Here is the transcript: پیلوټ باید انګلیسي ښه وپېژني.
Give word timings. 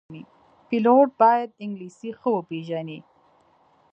پیلوټ 0.67 1.09
باید 1.21 1.49
انګلیسي 1.63 2.09
ښه 2.19 2.29
وپېژني. 2.33 2.99